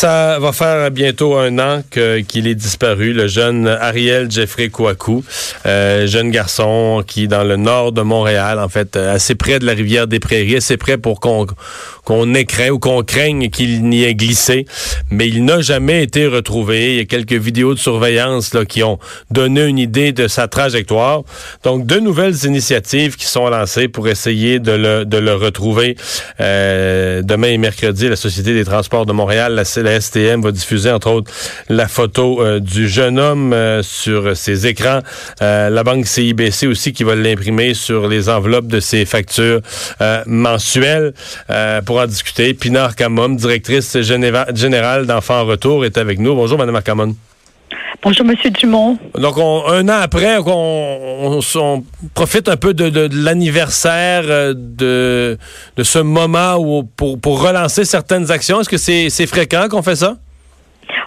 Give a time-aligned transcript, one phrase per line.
[0.00, 5.24] Ça va faire bientôt un an qu'il est disparu, le jeune Ariel Jeffrey Kouakou,
[5.66, 9.72] euh, jeune garçon qui, dans le nord de Montréal, en fait, assez près de la
[9.72, 11.46] rivière des Prairies, assez près pour qu'on
[12.08, 14.64] qu'on écraint ou qu'on craigne qu'il n'y ait glissé,
[15.10, 16.92] mais il n'a jamais été retrouvé.
[16.92, 18.98] Il y a quelques vidéos de surveillance là, qui ont
[19.30, 21.24] donné une idée de sa trajectoire.
[21.64, 25.96] Donc, deux nouvelles initiatives qui sont lancées pour essayer de le, de le retrouver.
[26.40, 30.90] Euh, demain et mercredi, la Société des transports de Montréal, la, la STM, va diffuser,
[30.90, 31.32] entre autres,
[31.68, 35.00] la photo euh, du jeune homme euh, sur ses écrans.
[35.40, 39.60] la banque CIBC aussi qui va l'imprimer sur les enveloppes de ses factures
[40.26, 41.12] mensuelles
[41.86, 42.54] pour en discuter.
[42.54, 46.34] Pinar Kamom, directrice générale d'Enfants en Retour, est avec nous.
[46.34, 47.27] Bonjour, Mme Kamon.
[48.02, 48.98] Bonjour, Monsieur Dumont.
[49.16, 51.40] Donc, un an après, on,
[52.14, 55.38] profite un peu de, l'anniversaire euh, de,
[55.82, 58.60] ce moment pour relancer certaines actions.
[58.60, 60.16] Est-ce que c'est fréquent qu'on fait ça?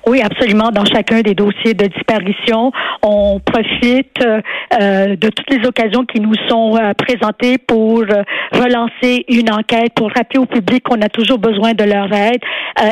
[0.07, 0.71] Oui, absolument.
[0.71, 2.71] Dans chacun des dossiers de disparition,
[3.03, 9.25] on profite euh, de toutes les occasions qui nous sont euh, présentées pour euh, relancer
[9.29, 12.41] une enquête, pour rappeler au public qu'on a toujours besoin de leur aide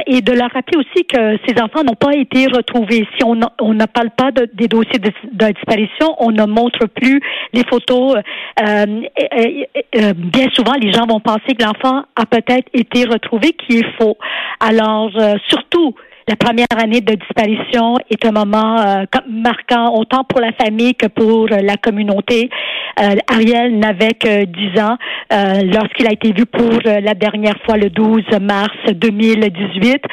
[0.06, 3.08] et de leur rappeler aussi que ces enfants n'ont pas été retrouvés.
[3.18, 7.22] Si on ne parle pas de, des dossiers de, disparition, on ne montre plus
[7.54, 8.18] les photos.
[8.58, 14.18] bien souvent, les gens vont penser que l'enfant a peut-être été retrouvé, qui est faux.
[14.60, 15.12] Alors,
[15.48, 15.96] surtout,
[16.30, 21.08] la première année de disparition est un moment euh, marquant autant pour la famille que
[21.08, 22.52] pour la communauté.
[23.00, 24.96] Euh, Ariel n'avait que 10 ans
[25.34, 30.04] euh, lorsqu'il a été vu pour la dernière fois le 12 mars 2018.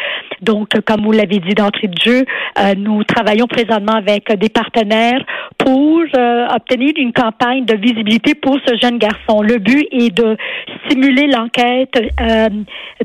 [0.42, 2.24] Donc, comme vous l'avez dit d'entrée de jeu,
[2.76, 5.24] nous travaillons présentement avec des partenaires
[5.58, 6.02] pour
[6.54, 9.42] obtenir une campagne de visibilité pour ce jeune garçon.
[9.42, 10.36] Le but est de
[10.86, 11.94] stimuler l'enquête,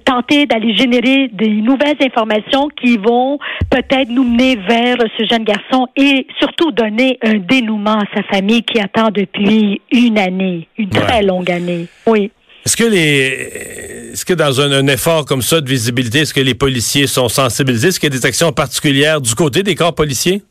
[0.06, 5.88] tenter d'aller générer des nouvelles informations qui vont peut-être nous mener vers ce jeune garçon
[5.96, 11.24] et surtout donner un dénouement à sa famille qui attend depuis une année, une très
[11.24, 11.88] longue année.
[12.06, 12.31] Oui.
[12.66, 16.54] Est-ce que les, est-ce que dans un, effort comme ça de visibilité, est-ce que les
[16.54, 17.88] policiers sont sensibilisés?
[17.88, 20.44] Est-ce qu'il y a des actions particulières du côté des corps policiers?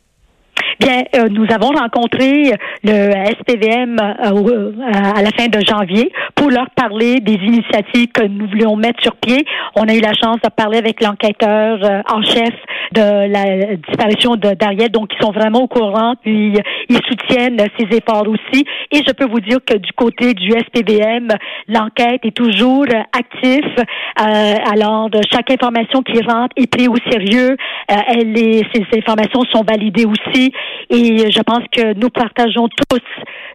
[0.79, 6.69] Bien, euh, nous avons rencontré le SPVM euh, à la fin de janvier pour leur
[6.71, 9.45] parler des initiatives que nous voulions mettre sur pied.
[9.75, 12.53] On a eu la chance de parler avec l'enquêteur euh, en chef
[12.91, 16.53] de la disparition d'Ariel, donc ils sont vraiment au courant, puis
[16.89, 18.65] ils soutiennent ces efforts aussi.
[18.91, 21.29] Et je peux vous dire que du côté du SPVM,
[21.67, 23.85] l'enquête est toujours active.
[24.17, 27.55] alors, de chaque information qui rentre est prise au sérieux.
[27.87, 30.51] elle est, ces informations sont validées aussi.
[30.89, 33.01] Et je pense que nous partageons tous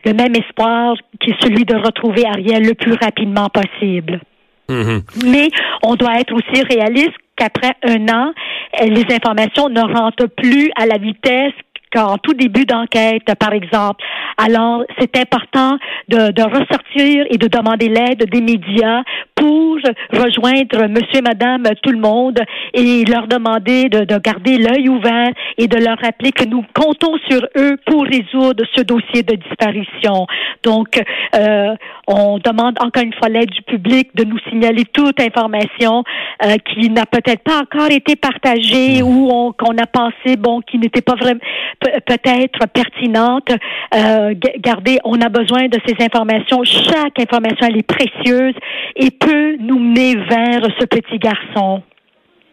[0.04, 4.20] le même espoir qui est celui de retrouver Ariel le plus rapidement possible.
[4.68, 5.30] Mm-hmm.
[5.30, 5.48] Mais
[5.82, 8.32] on doit être aussi réaliste qu'après un an,
[8.80, 11.52] les informations ne rentrent plus à la vitesse
[11.92, 14.04] qu'en tout début d'enquête, par exemple.
[14.38, 19.02] Alors, c'est important de, de ressortir et de demander l'aide des médias
[19.34, 19.78] pour
[20.12, 22.40] rejoindre monsieur, madame, tout le monde
[22.74, 27.16] et leur demander de, de garder l'œil ouvert et de leur rappeler que nous comptons
[27.28, 30.26] sur eux pour résoudre ce dossier de disparition.
[30.62, 31.00] Donc,
[31.34, 31.74] euh,
[32.06, 36.04] on demande encore une fois l'aide du public de nous signaler toute information
[36.44, 39.06] euh, qui n'a peut-être pas encore été partagée mmh.
[39.06, 41.40] ou qu'on a pensé, bon, qui n'était pas vraiment
[41.80, 43.50] peut-être pertinente.
[43.94, 46.62] Euh, gardez, on a besoin de ces informations.
[46.64, 48.54] Chaque information, elle est précieuse
[48.94, 51.82] et peut nous mener vers ce petit garçon.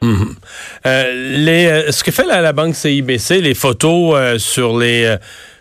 [0.02, 0.36] Mhm.
[0.86, 5.16] Euh, les, ce que fait la, banque CIBC, les photos sur les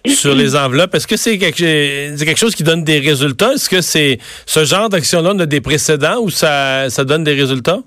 [0.08, 3.54] sur les enveloppes, est-ce que c'est quelque, chose qui donne des résultats?
[3.54, 7.80] Est-ce que c'est ce genre d'action-là a des précédents ou ça, ça donne des résultats?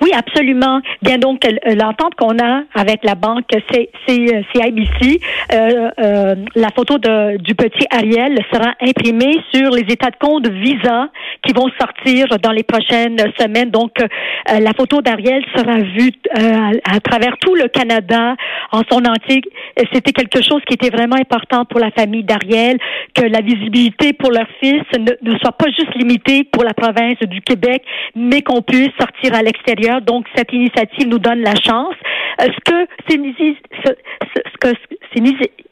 [0.00, 0.80] Oui, absolument.
[1.02, 5.20] Bien donc l'entente qu'on a avec la banque CIBC,
[5.52, 10.48] euh, euh, la photo de, du petit Ariel sera imprimée sur les états de compte
[10.48, 11.08] Visa
[11.46, 13.70] qui vont sortir dans les prochaines semaines.
[13.70, 14.06] Donc euh,
[14.58, 18.36] la photo d'Ariel sera vue euh, à, travers tout le Canada
[18.72, 19.42] en son entier.
[19.92, 22.78] C'était quelque chose qui était vraiment important pour la famille d'Ariel,
[23.14, 27.40] que la visibilité pour leur fils ne soit pas juste limitée pour la province du
[27.42, 27.82] Québec,
[28.14, 31.96] mais qu'on puisse sortir à l'extérieur donc, cette initiative nous donne la chance.
[32.40, 33.16] Euh, ce que ces,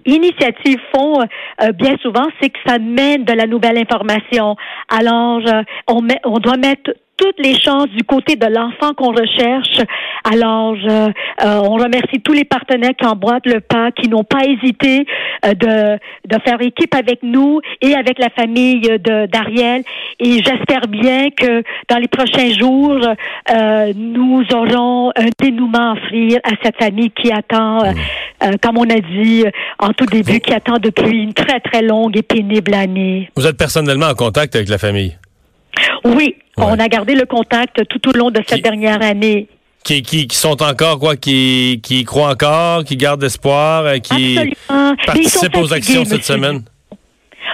[0.07, 4.57] initiatives font euh, bien souvent, c'est que ça mène de la nouvelle information.
[4.89, 9.13] Alors, euh, on, met, on doit mettre toutes les chances du côté de l'enfant qu'on
[9.13, 9.81] recherche.
[10.25, 11.11] Alors, euh,
[11.41, 15.05] on remercie tous les partenaires qui emboîtent le pas, qui n'ont pas hésité
[15.45, 19.83] euh, de, de faire équipe avec nous et avec la famille de d'Ariel.
[20.21, 26.39] Et j'espère bien que dans les prochains jours, euh, nous aurons un dénouement à offrir
[26.45, 28.57] à cette famille qui attend, mmh.
[28.63, 29.45] comme on a dit
[29.79, 33.29] en tout début, qui attend depuis une très, très longue et pénible année.
[33.37, 35.17] Vous êtes personnellement en contact avec la famille?
[36.05, 39.49] Oui, on a gardé le contact tout au long de cette dernière année.
[39.85, 44.39] Qui, qui, sont encore quoi, qui, qui croient encore, qui gardent espoir, euh, qui
[45.07, 46.63] participent aux actions cette semaine?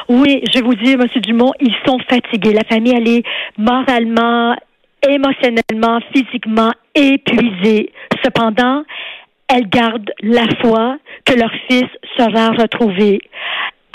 [0.08, 1.06] Oui, je vais vous dire, M.
[1.22, 2.52] Dumont, ils sont fatigués.
[2.52, 3.22] La famille, elle est
[3.56, 4.56] moralement,
[5.08, 7.92] émotionnellement, physiquement épuisée.
[8.22, 8.82] Cependant,
[9.48, 13.20] elle garde la foi que leur fils sera retrouvé.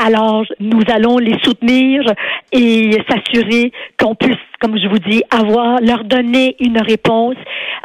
[0.02, 2.02] Alors, nous allons les soutenir
[2.54, 7.36] et s'assurer qu'on puisse, comme je vous dis, avoir, leur donner une réponse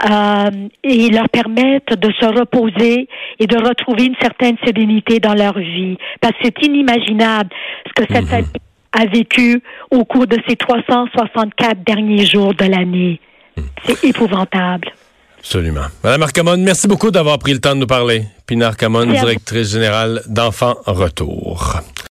[0.08, 0.50] euh,
[0.84, 3.08] et leur permettre de se reposer
[3.40, 5.98] et de retrouver une certaine sérénité dans leur vie.
[6.20, 7.50] Parce que c'est inimaginable
[7.86, 8.28] ce que cette mhm.
[8.28, 8.50] famille
[8.92, 13.20] a vécu au cours de ces 364 derniers jours de l'année.
[13.56, 13.64] Mhm.
[13.84, 14.88] C'est épouvantable.
[15.38, 15.86] Absolument.
[16.02, 18.24] Madame Arcamone, merci beaucoup d'avoir pris le temps de nous parler.
[18.46, 21.80] Pinar Arcamone, directrice générale d'Enfants Retour.